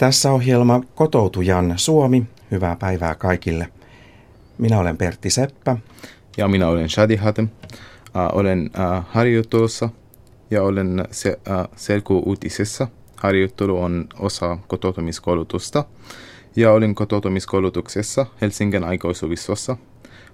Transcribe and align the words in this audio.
Tässä 0.00 0.32
ohjelma 0.32 0.80
Kotoutujan 0.94 1.72
Suomi. 1.76 2.26
Hyvää 2.50 2.76
päivää 2.76 3.14
kaikille. 3.14 3.68
Minä 4.58 4.78
olen 4.78 4.96
Pertti 4.96 5.30
Seppä. 5.30 5.76
Ja 6.36 6.48
minä 6.48 6.68
olen 6.68 6.88
Shadi 6.88 7.16
Hatem. 7.16 7.44
Uh, 7.44 8.38
olen 8.38 8.70
uh, 8.74 9.04
harjoittelussa 9.08 9.88
ja 10.50 10.62
olen 10.62 11.04
se, 11.10 11.28
uh, 11.30 11.76
selku-uutisessa. 11.76 12.88
Harjoittelu 13.16 13.82
on 13.82 14.06
osa 14.18 14.58
kotoutumiskoulutusta. 14.68 15.84
Ja 16.56 16.72
olin 16.72 16.94
kotoutumiskoulutuksessa 16.94 18.26
Helsingin 18.40 18.84
aikuisopistossa. 18.84 19.76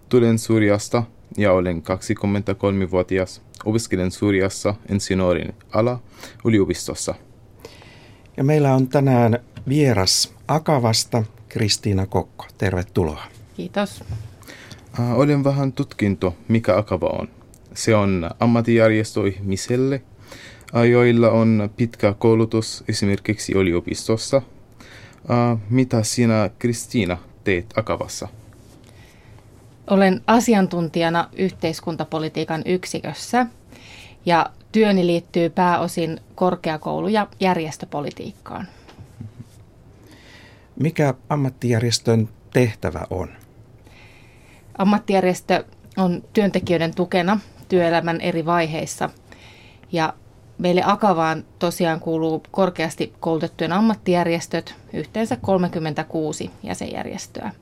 Tulen 0.08 0.38
Syyriasta 0.38 1.02
ja 1.36 1.52
olen 1.52 1.82
23-vuotias. 1.82 3.42
Opiskelen 3.64 4.10
Syyriassa 4.10 4.74
insinöörin 4.90 5.54
ala 5.72 6.00
yliopistossa. 6.44 7.14
Ja 8.36 8.44
meillä 8.44 8.74
on 8.74 8.88
tänään 8.88 9.38
vieras 9.68 10.34
Akavasta 10.48 11.22
Kristiina 11.48 12.06
Kokko. 12.06 12.46
Tervetuloa. 12.58 13.22
Kiitos. 13.56 14.04
Olen 15.14 15.44
vähän 15.44 15.72
tutkinto, 15.72 16.34
mikä 16.48 16.76
Akava 16.76 17.06
on. 17.06 17.28
Se 17.74 17.94
on 17.94 18.30
ammattijärjestö 18.40 19.28
ihmiselle, 19.28 20.02
joilla 20.90 21.30
on 21.30 21.70
pitkä 21.76 22.14
koulutus 22.18 22.84
esimerkiksi 22.88 23.52
yliopistossa. 23.52 24.42
Mitä 25.70 26.02
sinä, 26.02 26.50
Kristiina, 26.58 27.18
teet 27.44 27.66
Akavassa? 27.76 28.28
Olen 29.90 30.20
asiantuntijana 30.26 31.28
yhteiskuntapolitiikan 31.36 32.62
yksikössä 32.66 33.46
ja 34.26 34.50
työni 34.72 35.06
liittyy 35.06 35.50
pääosin 35.50 36.20
korkeakoulu- 36.34 37.08
ja 37.08 37.26
järjestöpolitiikkaan. 37.40 38.68
Mikä 40.80 41.14
ammattijärjestön 41.28 42.28
tehtävä 42.52 43.06
on? 43.10 43.28
Ammattijärjestö 44.78 45.64
on 45.96 46.24
työntekijöiden 46.32 46.94
tukena 46.94 47.40
työelämän 47.68 48.20
eri 48.20 48.46
vaiheissa 48.46 49.10
ja 49.92 50.14
meille 50.58 50.82
Akavaan 50.84 51.44
tosiaan 51.58 52.00
kuuluu 52.00 52.42
korkeasti 52.50 53.12
koulutettujen 53.20 53.72
ammattijärjestöt, 53.72 54.74
yhteensä 54.92 55.36
36 55.36 56.50
jäsenjärjestöä. 56.62 57.52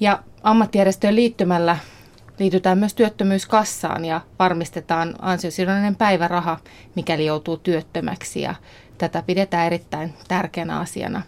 Ja 0.00 0.22
ammattijärjestöön 0.42 1.16
liittymällä 1.16 1.76
liitytään 2.38 2.78
myös 2.78 2.94
työttömyyskassaan 2.94 4.04
ja 4.04 4.20
varmistetaan 4.38 5.14
ansiosidonnainen 5.18 5.96
päiväraha, 5.96 6.58
mikäli 6.96 7.26
joutuu 7.26 7.56
työttömäksi 7.56 8.40
ja 8.40 8.54
tätä 8.98 9.22
pidetään 9.26 9.66
erittäin 9.66 10.14
tärkeänä 10.28 10.78
asiana. 10.78 11.22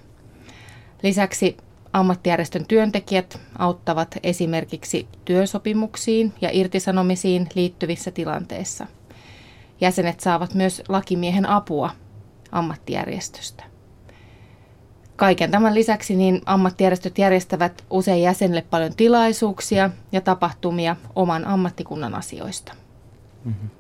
Lisäksi 1.03 1.57
ammattijärjestön 1.93 2.67
työntekijät 2.67 3.41
auttavat 3.59 4.19
esimerkiksi 4.23 5.09
työsopimuksiin 5.25 6.33
ja 6.41 6.51
irtisanomisiin 6.53 7.49
liittyvissä 7.55 8.11
tilanteissa. 8.11 8.87
Jäsenet 9.81 10.21
saavat 10.21 10.55
myös 10.55 10.83
lakimiehen 10.89 11.49
apua 11.49 11.91
ammattijärjestöstä. 12.53 13.65
Kaiken 15.17 15.51
tämän 15.51 15.75
lisäksi 15.75 16.17
niin 16.17 16.41
ammattijärjestöt 16.47 17.19
järjestävät 17.19 17.85
usein 17.91 18.23
jäsenille 18.23 18.63
paljon 18.71 18.95
tilaisuuksia 18.97 19.91
ja 20.13 20.21
tapahtumia 20.21 20.97
oman 21.15 21.45
ammattikunnan 21.45 22.15
asioista. 22.15 22.73
Mm-hmm. 23.45 23.71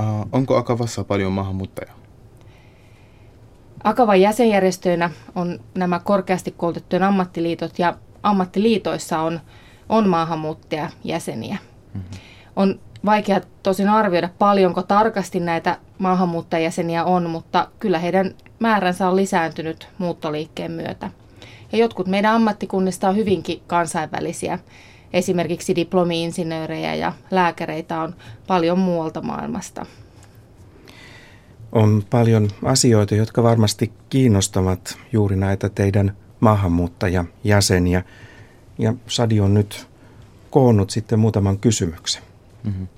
Uh, 0.00 0.28
onko 0.32 0.56
Akavassa 0.56 1.04
paljon 1.04 1.32
maahanmuuttajia? 1.32 1.92
Akavan 3.84 4.20
jäsenjärjestöinä 4.20 5.10
on 5.34 5.60
nämä 5.74 5.98
korkeasti 5.98 6.50
koulutettujen 6.50 7.02
ammattiliitot 7.02 7.78
ja 7.78 7.96
ammattiliitoissa 8.22 9.18
on, 9.18 9.40
on 9.88 10.08
maahanmuuttajajäseniä. 10.08 11.56
Mm-hmm. 11.94 12.10
On 12.56 12.80
vaikea 13.04 13.40
tosin 13.62 13.88
arvioida 13.88 14.28
paljonko 14.38 14.82
tarkasti 14.82 15.40
näitä 15.40 15.78
maahanmuuttajajäseniä 15.98 17.04
on, 17.04 17.30
mutta 17.30 17.68
kyllä 17.78 17.98
heidän 17.98 18.34
määränsä 18.58 19.08
on 19.08 19.16
lisääntynyt 19.16 19.88
muuttoliikkeen 19.98 20.72
myötä. 20.72 21.10
Ja 21.72 21.78
jotkut 21.78 22.06
meidän 22.06 22.34
ammattikunnista 22.34 23.08
on 23.08 23.16
hyvinkin 23.16 23.62
kansainvälisiä. 23.66 24.58
Esimerkiksi 25.12 25.76
diplomi-insinöörejä 25.76 26.94
ja 26.94 27.12
lääkäreitä 27.30 28.00
on 28.00 28.14
paljon 28.46 28.78
muualta 28.78 29.20
maailmasta. 29.20 29.86
On 31.72 32.02
paljon 32.10 32.48
asioita, 32.64 33.14
jotka 33.14 33.42
varmasti 33.42 33.92
kiinnostavat 34.10 34.98
juuri 35.12 35.36
näitä 35.36 35.68
teidän 35.68 36.16
maahanmuuttajajäseniä. 36.40 38.04
Ja 38.78 38.94
Sadi 39.06 39.40
on 39.40 39.54
nyt 39.54 39.86
koonnut 40.50 40.90
sitten 40.90 41.18
muutaman 41.18 41.58
kysymyksen. 41.58 42.22
Mm-hmm. 42.64 42.88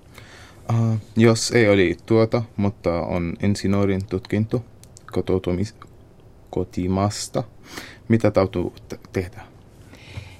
Uh, 0.71 0.99
jos 1.17 1.51
ei 1.51 1.69
oli 1.69 1.97
tuota, 2.07 2.43
mutta 2.57 3.03
on 3.03 3.35
insinöörin 3.43 4.07
tutkinto 4.07 4.65
kotoutumis 5.13 5.75
kotimasta, 6.51 7.45
mitä 8.09 8.31
täytyy 8.31 8.65
tehdä? 9.13 9.43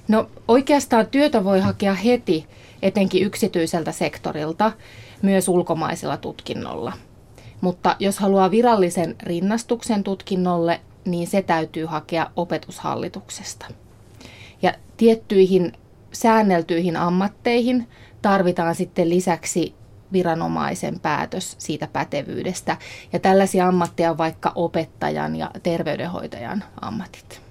No 0.07 0.29
oikeastaan 0.47 1.07
työtä 1.07 1.43
voi 1.43 1.59
hakea 1.59 1.93
heti, 1.93 2.47
etenkin 2.81 3.23
yksityiseltä 3.23 3.91
sektorilta, 3.91 4.71
myös 5.21 5.47
ulkomaisella 5.47 6.17
tutkinnolla. 6.17 6.93
Mutta 7.61 7.95
jos 7.99 8.19
haluaa 8.19 8.51
virallisen 8.51 9.15
rinnastuksen 9.23 10.03
tutkinnolle, 10.03 10.81
niin 11.05 11.27
se 11.27 11.41
täytyy 11.41 11.85
hakea 11.85 12.31
opetushallituksesta. 12.35 13.65
Ja 14.61 14.73
tiettyihin 14.97 15.73
säänneltyihin 16.11 16.97
ammatteihin 16.97 17.87
tarvitaan 18.21 18.75
sitten 18.75 19.09
lisäksi 19.09 19.75
viranomaisen 20.13 20.99
päätös 20.99 21.55
siitä 21.57 21.87
pätevyydestä. 21.93 22.77
Ja 23.13 23.19
tällaisia 23.19 23.67
ammatteja 23.67 24.11
on 24.11 24.17
vaikka 24.17 24.51
opettajan 24.55 25.35
ja 25.35 25.51
terveydenhoitajan 25.63 26.63
ammatit. 26.81 27.41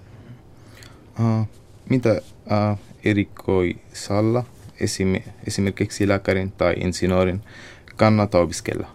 Uh, 1.20 1.48
mitä 1.90 2.10
uh, 2.10 2.78
erikoisalla 3.04 4.44
esim, 4.80 5.14
esimerkiksi 5.46 6.08
lääkärin 6.08 6.52
tai 6.52 6.74
insinöörin 6.80 7.40
kannattaa 7.96 8.40
opiskella? 8.40 8.88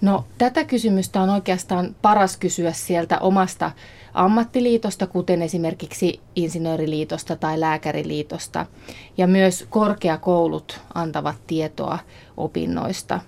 No 0.00 0.24
tätä 0.38 0.64
kysymystä 0.64 1.20
on 1.20 1.30
oikeastaan 1.30 1.96
paras 2.02 2.36
kysyä 2.36 2.72
sieltä 2.72 3.18
omasta 3.18 3.70
ammattiliitosta, 4.14 5.06
kuten 5.06 5.42
esimerkiksi 5.42 6.20
insinööriliitosta 6.36 7.36
tai 7.36 7.60
lääkäriliitosta. 7.60 8.66
Ja 9.16 9.26
myös 9.26 9.66
korkeakoulut 9.70 10.80
antavat 10.94 11.36
tietoa 11.46 11.98
opinnoista. 12.36 13.20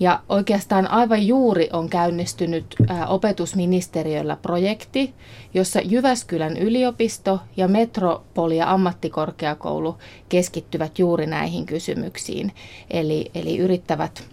Ja 0.00 0.20
oikeastaan 0.28 0.90
aivan 0.90 1.26
juuri 1.26 1.68
on 1.72 1.88
käynnistynyt 1.88 2.76
opetusministeriöllä 3.08 4.36
projekti, 4.36 5.14
jossa 5.54 5.80
Jyväskylän 5.84 6.56
yliopisto 6.56 7.40
ja 7.56 7.68
Metropolia 7.68 8.70
ammattikorkeakoulu 8.70 9.98
keskittyvät 10.28 10.98
juuri 10.98 11.26
näihin 11.26 11.66
kysymyksiin. 11.66 12.52
Eli, 12.90 13.30
eli 13.34 13.58
yrittävät 13.58 14.24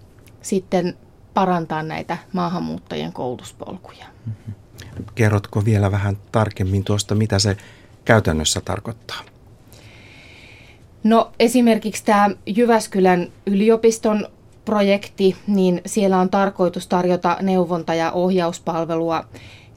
sitten 0.41 0.97
parantaa 1.33 1.83
näitä 1.83 2.17
maahanmuuttajien 2.33 3.13
koulutuspolkuja. 3.13 4.05
Mm-hmm. 4.25 4.53
Kerrotko 5.15 5.65
vielä 5.65 5.91
vähän 5.91 6.17
tarkemmin 6.31 6.83
tuosta, 6.83 7.15
mitä 7.15 7.39
se 7.39 7.57
käytännössä 8.05 8.61
tarkoittaa? 8.61 9.19
No 11.03 11.31
esimerkiksi 11.39 12.05
tämä 12.05 12.29
Jyväskylän 12.45 13.27
yliopiston 13.45 14.27
projekti, 14.65 15.35
niin 15.47 15.81
siellä 15.85 16.19
on 16.19 16.29
tarkoitus 16.29 16.87
tarjota 16.87 17.37
neuvonta- 17.41 17.93
ja 17.93 18.11
ohjauspalvelua 18.11 19.25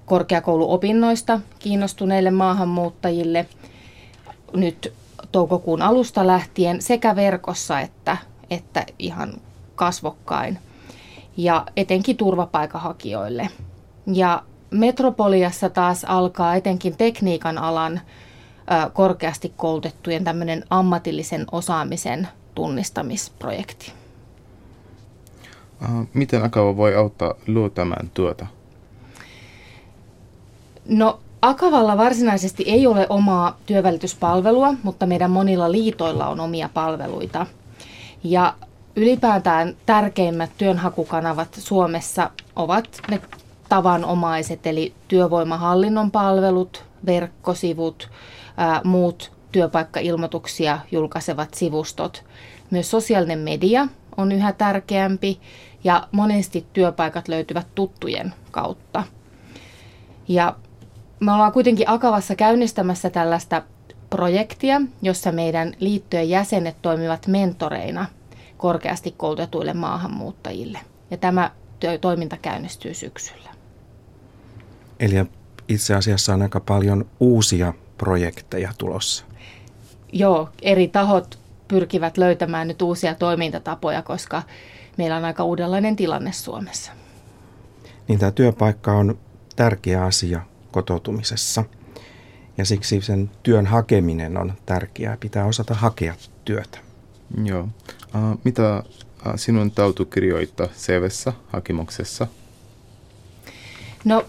korkeakouluopinnoista 0.07 1.41
kiinnostuneille 1.59 2.31
maahanmuuttajille 2.31 3.47
nyt 4.53 4.93
toukokuun 5.33 5.83
alusta 5.83 6.27
lähtien 6.27 6.83
sekä 6.83 7.17
verkossa 7.17 7.81
että, 7.81 8.17
että 8.51 8.87
ihan 8.99 9.33
kasvokkain 9.75 10.59
ja 11.37 11.67
etenkin 11.77 12.17
turvapaikanhakijoille. 12.17 13.49
Ja 14.07 14.43
Metropoliassa 14.71 15.71
taas 15.71 16.05
alkaa 16.05 16.55
etenkin 16.55 16.97
tekniikan 16.97 17.59
alan 17.59 18.01
korkeasti 18.93 19.53
koulutettujen 19.57 20.25
tämmöinen 20.25 20.65
ammatillisen 20.71 21.47
osaamisen 21.53 22.29
tunnistamisprojekti. 22.55 23.93
Miten 26.15 26.43
Akava 26.43 26.77
voi 26.77 26.95
auttaa 26.95 27.35
luotamaan 27.47 28.11
tuota? 28.15 28.47
No 30.89 31.21
Akavalla 31.43 31.97
varsinaisesti 31.97 32.63
ei 32.67 32.87
ole 32.87 33.07
omaa 33.09 33.59
työvälityspalvelua, 33.67 34.75
mutta 34.83 35.07
meidän 35.07 35.31
monilla 35.31 35.73
liitoilla 35.73 36.27
on 36.27 36.41
omia 36.41 36.69
palveluita. 36.75 37.47
Ja 38.25 38.55
ylipäätään 38.97 39.77
tärkeimmät 39.87 40.51
työnhakukanavat 40.59 41.49
Suomessa 41.55 42.31
ovat 42.57 42.89
ne 43.11 43.21
tavanomaiset, 43.69 44.67
eli 44.67 44.95
työvoimahallinnon 45.09 46.11
palvelut, 46.11 46.85
verkkosivut, 47.07 48.11
ää, 48.57 48.81
muut 48.85 49.33
työpaikkailmoituksia 49.53 50.79
julkaisevat 50.93 51.55
sivustot. 51.55 52.25
Myös 52.71 52.91
sosiaalinen 52.91 53.39
media 53.39 53.89
on 54.17 54.33
yhä 54.33 54.53
tärkeämpi 54.53 55.41
ja 55.85 56.09
monesti 56.13 56.67
työpaikat 56.73 57.29
löytyvät 57.29 57.67
tuttujen 57.75 58.35
kautta. 58.51 59.05
Ja 60.29 60.57
me 61.21 61.33
ollaan 61.33 61.53
kuitenkin 61.53 61.91
Akavassa 61.91 62.35
käynnistämässä 62.35 63.11
tällaista 63.11 63.63
projektia, 64.11 64.81
jossa 65.03 65.33
meidän 65.33 65.73
liittojen 65.81 66.31
jäsenet 66.31 66.77
toimivat 66.83 67.27
mentoreina 67.27 68.07
korkeasti 68.57 69.15
koulutetuille 69.17 69.73
maahanmuuttajille. 69.73 70.79
Ja 71.11 71.17
tämä 71.17 71.51
toiminta 72.01 72.37
käynnistyy 72.37 72.95
syksyllä. 72.95 73.51
Eli 75.01 75.15
itse 75.69 75.95
asiassa 75.95 76.35
on 76.35 76.43
aika 76.43 76.61
paljon 76.61 77.07
uusia 77.21 77.75
projekteja 77.99 78.73
tulossa. 78.79 79.25
Joo, 80.13 80.49
eri 80.63 80.89
tahot 80.89 81.39
pyrkivät 81.69 82.19
löytämään 82.19 82.69
nyt 82.69 82.83
uusia 82.83 83.15
toimintatapoja, 83.15 84.03
koska 84.03 84.43
meillä 84.97 85.17
on 85.17 85.25
aika 85.25 85.45
uudenlainen 85.45 85.97
tilanne 85.97 86.33
Suomessa. 86.33 86.93
Niin 88.09 88.19
tämä 88.19 88.31
työpaikka 88.31 88.93
on 88.93 89.19
tärkeä 89.57 90.05
asia 90.05 90.41
kotoutumisessa. 90.73 91.65
Ja 92.59 92.65
siksi 92.65 93.01
sen 93.01 93.31
työn 93.43 93.67
hakeminen 93.67 94.37
on 94.37 94.53
tärkeää. 94.67 95.17
Pitää 95.17 95.45
osata 95.45 95.75
hakea 95.75 96.15
työtä. 96.45 96.79
Joo. 97.45 97.69
Uh, 98.15 98.41
mitä 98.45 98.83
uh, 99.27 99.33
sinun 99.37 99.71
täytyy 99.71 100.07
kirjoittaa 100.07 100.67
CVssä 100.67 101.33
hakemuksessa? 101.47 102.27
No 104.05 104.25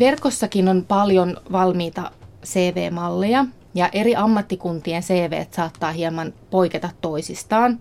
verkossakin 0.00 0.68
on 0.68 0.84
paljon 0.88 1.36
valmiita 1.52 2.10
CV-malleja 2.44 3.44
ja 3.74 3.88
eri 3.92 4.16
ammattikuntien 4.16 5.02
CV 5.02 5.44
saattaa 5.50 5.92
hieman 5.92 6.32
poiketa 6.50 6.90
toisistaan. 7.00 7.80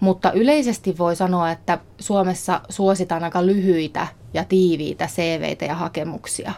Mutta 0.00 0.32
yleisesti 0.32 0.98
voi 0.98 1.16
sanoa, 1.16 1.50
että 1.50 1.78
Suomessa 1.98 2.60
suositaan 2.68 3.24
aika 3.24 3.46
lyhyitä 3.46 4.06
ja 4.34 4.44
tiiviitä 4.44 5.06
CVitä 5.06 5.64
ja 5.64 5.74
hakemuksia. 5.74 6.52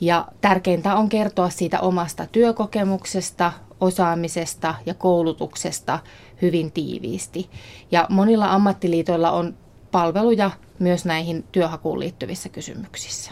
Ja 0.00 0.28
tärkeintä 0.40 0.94
on 0.94 1.08
kertoa 1.08 1.50
siitä 1.50 1.80
omasta 1.80 2.26
työkokemuksesta, 2.32 3.52
osaamisesta 3.80 4.74
ja 4.86 4.94
koulutuksesta 4.94 5.98
hyvin 6.42 6.72
tiiviisti. 6.72 7.50
Ja 7.90 8.06
monilla 8.10 8.52
ammattiliitoilla 8.52 9.30
on 9.30 9.54
palveluja 9.90 10.50
myös 10.78 11.04
näihin 11.04 11.44
työhakuun 11.52 12.00
liittyvissä 12.00 12.48
kysymyksissä. 12.48 13.30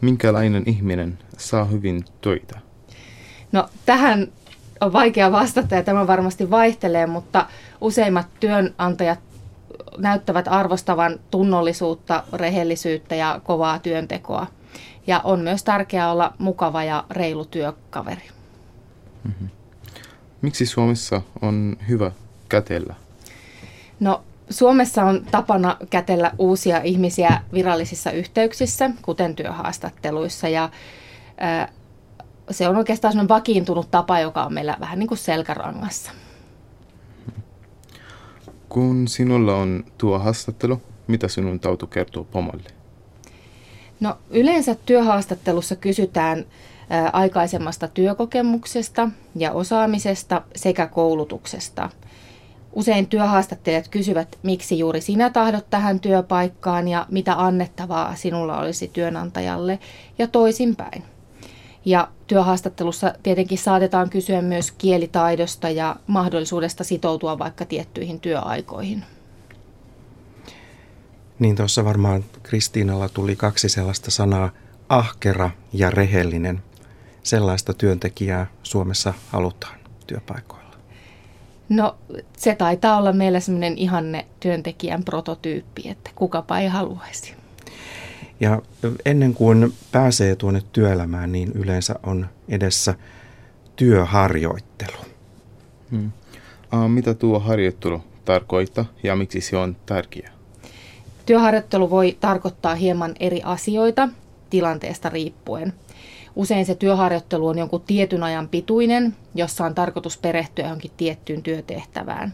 Minkälainen 0.00 0.62
ihminen 0.66 1.18
saa 1.38 1.64
hyvin 1.64 2.04
töitä? 2.20 2.58
No 3.52 3.68
tähän 3.86 4.28
on 4.80 4.92
vaikea 4.92 5.32
vastata 5.32 5.74
ja 5.74 5.82
tämä 5.82 6.06
varmasti 6.06 6.50
vaihtelee, 6.50 7.06
mutta 7.06 7.46
useimmat 7.80 8.26
työnantajat 8.40 9.18
näyttävät 9.98 10.48
arvostavan 10.48 11.20
tunnollisuutta, 11.30 12.24
rehellisyyttä 12.32 13.14
ja 13.14 13.40
kovaa 13.44 13.78
työntekoa. 13.78 14.46
Ja 15.06 15.20
on 15.24 15.40
myös 15.40 15.64
tärkeää 15.64 16.12
olla 16.12 16.32
mukava 16.38 16.84
ja 16.84 17.04
reilu 17.10 17.44
työkaveri. 17.44 18.28
Mm-hmm. 19.24 19.48
Miksi 20.42 20.66
Suomessa 20.66 21.22
on 21.42 21.76
hyvä 21.88 22.12
kätellä? 22.48 22.94
No 24.00 24.22
Suomessa 24.50 25.04
on 25.04 25.26
tapana 25.30 25.76
kätellä 25.90 26.32
uusia 26.38 26.80
ihmisiä 26.82 27.40
virallisissa 27.52 28.10
yhteyksissä, 28.10 28.90
kuten 29.02 29.36
työhaastatteluissa. 29.36 30.48
Ja 30.48 30.70
ää, 31.38 31.72
se 32.50 32.68
on 32.68 32.76
oikeastaan 32.76 33.12
sellainen 33.12 33.28
vakiintunut 33.28 33.90
tapa, 33.90 34.20
joka 34.20 34.44
on 34.44 34.54
meillä 34.54 34.76
vähän 34.80 34.98
niin 34.98 35.08
kuin 35.08 35.18
selkärangassa. 35.18 36.12
Kun 38.68 39.08
sinulla 39.08 39.54
on 39.54 39.84
tuo 39.98 40.18
haastattelu, 40.18 40.82
mitä 41.06 41.28
sinun 41.28 41.60
tautu 41.60 41.86
kertoo 41.86 42.24
pomolle? 42.24 42.79
No 44.00 44.18
yleensä 44.30 44.76
työhaastattelussa 44.86 45.76
kysytään 45.76 46.44
ää, 46.90 47.10
aikaisemmasta 47.12 47.88
työkokemuksesta 47.88 49.08
ja 49.36 49.52
osaamisesta 49.52 50.42
sekä 50.56 50.86
koulutuksesta. 50.86 51.90
Usein 52.72 53.06
työhaastattelijat 53.06 53.88
kysyvät, 53.88 54.38
miksi 54.42 54.78
juuri 54.78 55.00
sinä 55.00 55.30
tahdot 55.30 55.70
tähän 55.70 56.00
työpaikkaan 56.00 56.88
ja 56.88 57.06
mitä 57.10 57.34
annettavaa 57.44 58.16
sinulla 58.16 58.58
olisi 58.58 58.90
työnantajalle 58.92 59.78
ja 60.18 60.26
toisinpäin. 60.26 61.04
Ja 61.84 62.08
työhaastattelussa 62.26 63.14
tietenkin 63.22 63.58
saatetaan 63.58 64.10
kysyä 64.10 64.42
myös 64.42 64.72
kielitaidosta 64.72 65.70
ja 65.70 65.96
mahdollisuudesta 66.06 66.84
sitoutua 66.84 67.38
vaikka 67.38 67.64
tiettyihin 67.64 68.20
työaikoihin. 68.20 69.04
Niin 71.40 71.56
tuossa 71.56 71.84
varmaan 71.84 72.24
Kristiinalla 72.42 73.08
tuli 73.08 73.36
kaksi 73.36 73.68
sellaista 73.68 74.10
sanaa, 74.10 74.50
ahkera 74.88 75.50
ja 75.72 75.90
rehellinen. 75.90 76.62
Sellaista 77.22 77.74
työntekijää 77.74 78.46
Suomessa 78.62 79.14
halutaan 79.28 79.78
työpaikoilla. 80.06 80.76
No 81.68 81.96
se 82.36 82.54
taitaa 82.54 82.96
olla 82.96 83.12
meillä 83.12 83.40
semmoinen 83.40 83.78
ihanne 83.78 84.26
työntekijän 84.40 85.04
prototyyppi, 85.04 85.88
että 85.88 86.10
kukapa 86.14 86.58
ei 86.58 86.68
haluaisi. 86.68 87.34
Ja 88.40 88.62
ennen 89.04 89.34
kuin 89.34 89.74
pääsee 89.92 90.36
tuonne 90.36 90.62
työelämään, 90.72 91.32
niin 91.32 91.52
yleensä 91.52 91.94
on 92.02 92.28
edessä 92.48 92.94
työharjoittelu. 93.76 94.96
Hmm. 95.90 96.12
Uh, 96.74 96.88
mitä 96.88 97.14
tuo 97.14 97.40
harjoittelu 97.40 98.02
tarkoittaa 98.24 98.84
ja 99.02 99.16
miksi 99.16 99.40
se 99.40 99.56
on 99.56 99.76
tärkeää? 99.86 100.39
Työharjoittelu 101.26 101.90
voi 101.90 102.16
tarkoittaa 102.20 102.74
hieman 102.74 103.14
eri 103.20 103.42
asioita 103.44 104.08
tilanteesta 104.50 105.08
riippuen. 105.08 105.72
Usein 106.36 106.66
se 106.66 106.74
työharjoittelu 106.74 107.46
on 107.46 107.58
jonkun 107.58 107.82
tietyn 107.86 108.22
ajan 108.22 108.48
pituinen, 108.48 109.16
jossa 109.34 109.64
on 109.64 109.74
tarkoitus 109.74 110.18
perehtyä 110.18 110.64
johonkin 110.64 110.90
tiettyyn 110.96 111.42
työtehtävään. 111.42 112.32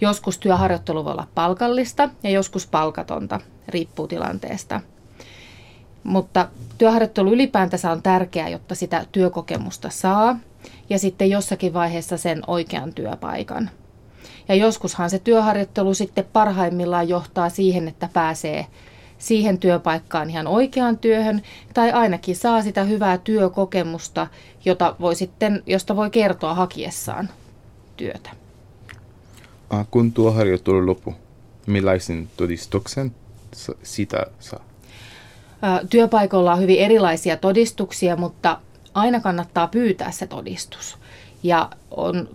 Joskus 0.00 0.38
työharjoittelu 0.38 1.04
voi 1.04 1.12
olla 1.12 1.28
palkallista 1.34 2.10
ja 2.22 2.30
joskus 2.30 2.66
palkatonta, 2.66 3.40
riippuu 3.68 4.08
tilanteesta– 4.08 4.80
mutta 6.04 6.48
työharjoittelu 6.78 7.32
ylipäätänsä 7.32 7.90
on 7.90 8.02
tärkeää, 8.02 8.48
jotta 8.48 8.74
sitä 8.74 9.06
työkokemusta 9.12 9.90
saa 9.90 10.38
ja 10.90 10.98
sitten 10.98 11.30
jossakin 11.30 11.74
vaiheessa 11.74 12.16
sen 12.16 12.42
oikean 12.46 12.94
työpaikan. 12.94 13.70
Ja 14.48 14.54
joskushan 14.54 15.10
se 15.10 15.18
työharjoittelu 15.18 15.94
sitten 15.94 16.24
parhaimmillaan 16.32 17.08
johtaa 17.08 17.48
siihen, 17.48 17.88
että 17.88 18.08
pääsee 18.12 18.66
siihen 19.18 19.58
työpaikkaan 19.58 20.30
ihan 20.30 20.46
oikeaan 20.46 20.98
työhön, 20.98 21.42
tai 21.74 21.92
ainakin 21.92 22.36
saa 22.36 22.62
sitä 22.62 22.84
hyvää 22.84 23.18
työkokemusta, 23.18 24.26
jota 24.64 24.96
voi 25.00 25.14
sitten, 25.14 25.62
josta 25.66 25.96
voi 25.96 26.10
kertoa 26.10 26.54
hakiessaan 26.54 27.28
työtä. 27.96 28.30
Kun 29.90 30.12
tuo 30.12 30.32
harjoittelu 30.32 30.86
lopu, 30.86 31.14
millaisen 31.66 32.30
todistuksen 32.36 33.14
sitä 33.82 34.26
saa? 34.40 34.64
Työpaikoilla 35.90 36.52
on 36.52 36.60
hyvin 36.60 36.78
erilaisia 36.78 37.36
todistuksia, 37.36 38.16
mutta 38.16 38.58
aina 38.94 39.20
kannattaa 39.20 39.66
pyytää 39.66 40.10
se 40.10 40.26
todistus. 40.26 40.96
Ja 41.42 41.70
on, 41.90 42.28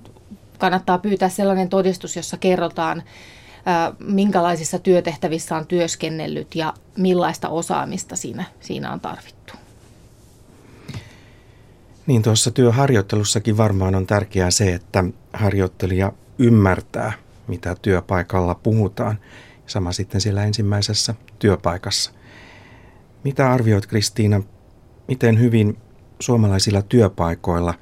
kannattaa 0.58 0.98
pyytää 0.98 1.30
sellainen 1.30 1.70
todistus, 1.70 2.16
jossa 2.16 2.38
kerrotaan, 2.38 3.04
minkälaisissa 4.00 4.80
työtehtävissä 4.80 5.56
on 5.56 5.68
työskennellyt 5.68 6.56
ja 6.56 6.74
millaista 6.98 7.50
osaamista 7.50 8.16
siinä, 8.16 8.44
siinä 8.60 8.92
on 8.94 9.00
tarvittu. 9.00 9.54
Niin 12.08 12.22
tuossa 12.22 12.52
työharjoittelussakin 12.52 13.58
varmaan 13.58 13.96
on 13.96 14.08
tärkeää 14.08 14.52
se, 14.52 14.74
että 14.74 15.04
harjoittelija 15.34 16.12
ymmärtää, 16.40 17.14
mitä 17.48 17.76
työpaikalla 17.82 18.56
puhutaan. 18.56 19.20
Sama 19.66 19.92
sitten 19.92 20.22
siellä 20.22 20.44
ensimmäisessä 20.44 21.16
työpaikassa. 21.40 22.12
Mitä 23.24 23.52
arvioit 23.52 23.86
Kristiina, 23.86 24.42
miten 25.08 25.40
hyvin 25.40 25.78
suomalaisilla 26.20 26.82
työpaikoilla 26.82 27.74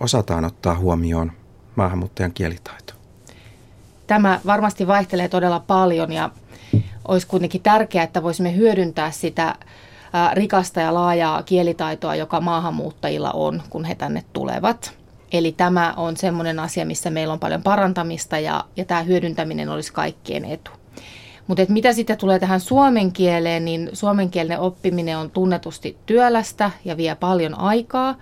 osataan 0.00 0.44
ottaa 0.44 0.78
huomioon 0.78 1.32
maahanmuuttajan 1.80 2.32
kielitaito? 2.32 2.94
Tämä 4.06 4.40
varmasti 4.46 4.86
vaihtelee 4.86 5.28
todella 5.28 5.60
paljon 5.60 6.12
ja 6.12 6.30
olisi 7.08 7.26
kuitenkin 7.26 7.62
tärkeää, 7.62 8.04
että 8.04 8.22
voisimme 8.22 8.56
hyödyntää 8.56 9.10
sitä 9.10 9.54
rikasta 10.32 10.80
ja 10.80 10.94
laajaa 10.94 11.42
kielitaitoa, 11.42 12.14
joka 12.14 12.40
maahanmuuttajilla 12.40 13.30
on, 13.30 13.62
kun 13.70 13.84
he 13.84 13.94
tänne 13.94 14.24
tulevat. 14.32 14.92
Eli 15.32 15.52
tämä 15.52 15.94
on 15.96 16.16
sellainen 16.16 16.58
asia, 16.58 16.86
missä 16.86 17.10
meillä 17.10 17.32
on 17.32 17.40
paljon 17.40 17.62
parantamista 17.62 18.38
ja, 18.38 18.64
ja 18.76 18.84
tämä 18.84 19.02
hyödyntäminen 19.02 19.68
olisi 19.68 19.92
kaikkien 19.92 20.44
etu. 20.44 20.70
Mutta 21.46 21.62
mitä 21.68 21.92
sitten 21.92 22.18
tulee 22.18 22.38
tähän 22.38 22.60
suomen 22.60 23.12
kieleen, 23.12 23.64
niin 23.64 23.90
suomenkielinen 23.92 24.60
oppiminen 24.60 25.18
on 25.18 25.30
tunnetusti 25.30 25.96
työlästä 26.06 26.70
ja 26.84 26.96
vie 26.96 27.14
paljon 27.14 27.58
aikaa, 27.58 28.14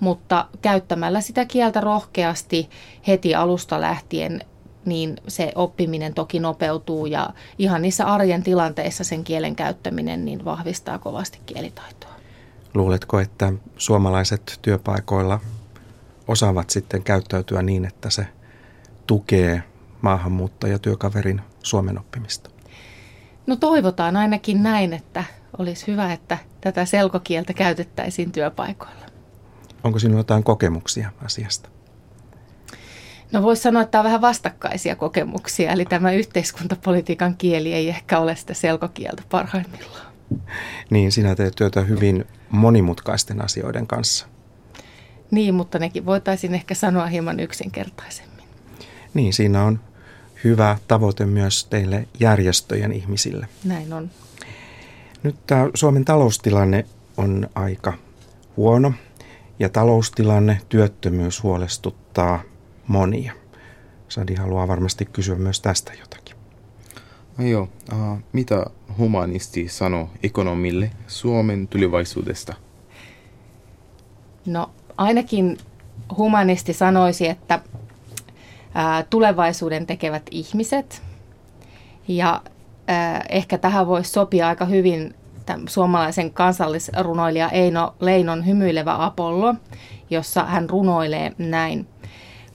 mutta 0.00 0.46
käyttämällä 0.62 1.20
sitä 1.20 1.44
kieltä 1.44 1.80
rohkeasti 1.80 2.70
heti 3.06 3.34
alusta 3.34 3.80
lähtien, 3.80 4.40
niin 4.84 5.16
se 5.28 5.52
oppiminen 5.54 6.14
toki 6.14 6.40
nopeutuu 6.40 7.06
ja 7.06 7.30
ihan 7.58 7.82
niissä 7.82 8.06
arjen 8.06 8.42
tilanteissa 8.42 9.04
sen 9.04 9.24
kielen 9.24 9.56
käyttäminen 9.56 10.24
niin 10.24 10.44
vahvistaa 10.44 10.98
kovasti 10.98 11.40
kielitaitoa. 11.46 12.10
Luuletko, 12.74 13.20
että 13.20 13.52
suomalaiset 13.76 14.58
työpaikoilla 14.62 15.40
osaavat 16.28 16.70
sitten 16.70 17.02
käyttäytyä 17.02 17.62
niin, 17.62 17.84
että 17.84 18.10
se 18.10 18.26
tukee 19.06 19.62
maahanmuuttajatyökaverin 20.00 21.40
suomen 21.62 21.98
oppimista? 21.98 22.50
No 23.46 23.56
toivotaan 23.56 24.16
ainakin 24.16 24.62
näin, 24.62 24.92
että 24.92 25.24
olisi 25.58 25.86
hyvä, 25.86 26.12
että 26.12 26.38
tätä 26.60 26.84
selkokieltä 26.84 27.52
käytettäisiin 27.52 28.32
työpaikoilla. 28.32 29.05
Onko 29.86 29.98
sinulla 29.98 30.20
jotain 30.20 30.44
kokemuksia 30.44 31.10
asiasta? 31.24 31.68
No 33.32 33.42
voisi 33.42 33.62
sanoa, 33.62 33.82
että 33.82 33.98
on 33.98 34.04
vähän 34.04 34.20
vastakkaisia 34.20 34.96
kokemuksia, 34.96 35.72
eli 35.72 35.84
tämä 35.84 36.12
yhteiskuntapolitiikan 36.12 37.36
kieli 37.36 37.72
ei 37.72 37.88
ehkä 37.88 38.18
ole 38.18 38.36
sitä 38.36 38.54
selkokieltä 38.54 39.22
parhaimmillaan. 39.30 40.12
Niin, 40.90 41.12
sinä 41.12 41.34
teet 41.34 41.54
työtä 41.56 41.80
hyvin 41.80 42.24
monimutkaisten 42.50 43.44
asioiden 43.44 43.86
kanssa. 43.86 44.26
Niin, 45.30 45.54
mutta 45.54 45.78
nekin 45.78 46.06
voitaisiin 46.06 46.54
ehkä 46.54 46.74
sanoa 46.74 47.06
hieman 47.06 47.40
yksinkertaisemmin. 47.40 48.44
Niin, 49.14 49.32
siinä 49.32 49.64
on 49.64 49.80
hyvä 50.44 50.78
tavoite 50.88 51.26
myös 51.26 51.64
teille 51.64 52.08
järjestöjen 52.20 52.92
ihmisille. 52.92 53.48
Näin 53.64 53.92
on. 53.92 54.10
Nyt 55.22 55.36
tämä 55.46 55.68
Suomen 55.74 56.04
taloustilanne 56.04 56.86
on 57.16 57.48
aika 57.54 57.92
huono 58.56 58.92
ja 59.58 59.68
taloustilanne, 59.68 60.60
työttömyys 60.68 61.42
huolestuttaa 61.42 62.40
monia. 62.86 63.32
Sadi 64.08 64.34
haluaa 64.34 64.68
varmasti 64.68 65.04
kysyä 65.04 65.34
myös 65.34 65.60
tästä 65.60 65.92
jotakin. 66.00 66.36
No 67.38 67.46
joo, 67.46 67.68
uh, 67.92 68.18
mitä 68.32 68.66
humanisti 68.98 69.68
sanoo 69.68 70.10
ekonomille 70.22 70.90
Suomen 71.06 71.68
tulevaisuudesta? 71.68 72.54
No 74.46 74.70
ainakin 74.96 75.58
humanisti 76.16 76.72
sanoisi, 76.72 77.28
että 77.28 77.60
tulevaisuuden 79.10 79.86
tekevät 79.86 80.22
ihmiset. 80.30 81.02
Ja 82.08 82.42
ehkä 83.28 83.58
tähän 83.58 83.86
voisi 83.86 84.10
sopia 84.10 84.48
aika 84.48 84.64
hyvin 84.64 85.14
suomalaisen 85.68 86.30
kansallisrunoilija 86.30 87.48
Eino 87.48 87.94
Leinon 88.00 88.46
hymyilevä 88.46 89.04
Apollo, 89.04 89.54
jossa 90.10 90.44
hän 90.44 90.70
runoilee 90.70 91.32
näin. 91.38 91.86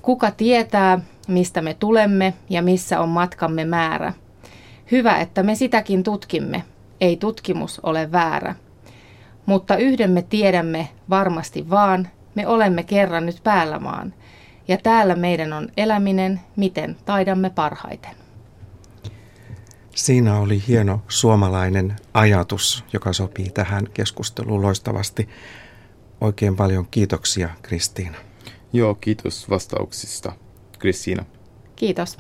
Kuka 0.02 0.32
tietää, 0.32 1.00
mistä 1.28 1.62
me 1.62 1.74
tulemme 1.74 2.34
ja 2.50 2.62
missä 2.62 3.00
on 3.00 3.10
matkamme 3.10 3.66
määrä? 3.66 4.14
Hyvä, 4.92 5.18
että 5.18 5.44
me 5.44 5.56
sitäkin 5.56 6.04
tutkimme. 6.04 6.64
Ei 7.02 7.18
tutkimus 7.18 7.80
ole 7.80 8.12
väärä. 8.12 8.56
Mutta 9.46 9.76
yhden 9.76 10.12
me 10.12 10.22
tiedämme 10.22 10.90
varmasti 11.10 11.70
vaan, 11.70 12.08
me 12.36 12.48
olemme 12.48 12.84
kerran 12.84 13.26
nyt 13.26 13.44
päällä 13.44 13.80
maan. 13.80 14.14
Ja 14.68 14.78
täällä 14.78 15.16
meidän 15.16 15.54
on 15.54 15.70
eläminen, 15.78 16.42
miten 16.56 16.98
taidamme 17.06 17.50
parhaiten. 17.50 18.21
Siinä 20.02 20.40
oli 20.40 20.64
hieno 20.68 21.02
suomalainen 21.08 21.96
ajatus, 22.14 22.84
joka 22.94 23.14
sopii 23.14 23.50
tähän 23.50 23.88
keskusteluun 23.94 24.62
loistavasti. 24.62 25.30
Oikein 26.22 26.56
paljon 26.56 26.88
kiitoksia, 26.92 27.50
Kristiina. 27.62 28.18
Joo, 28.74 28.96
kiitos 28.96 29.50
vastauksista, 29.50 30.32
Kristiina. 30.80 31.26
Kiitos. 31.76 32.18